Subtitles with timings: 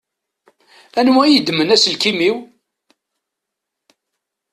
[0.99, 2.35] Anwa i yeddmen aselkim-iw?